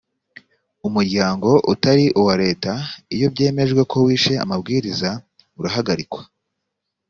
umuryango 0.87 1.49
utari 1.73 2.05
uwa 2.19 2.33
leta 2.43 2.71
iyo 3.15 3.27
byemejwe 3.33 3.81
ko 3.91 3.97
wishe 4.05 4.33
amabwiriza 4.45 5.09
urahagarikwa 5.59 6.21